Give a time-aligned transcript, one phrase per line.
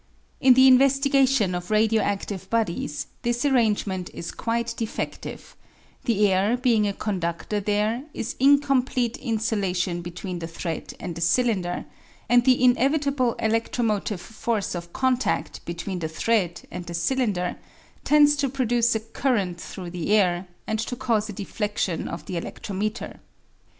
[0.39, 5.53] In the investigation of radio adive bodies this arrangement is quite defedive;
[6.05, 11.85] the air being a condudor there is incomplete insulation between the thread and the cylinder,
[12.27, 17.57] and the inevitable eledromotive force of contad between the thread and the cylinder
[18.03, 22.41] tends to produce a current through the air, and to cause a deflcdion of the
[22.41, 23.19] eledrometer.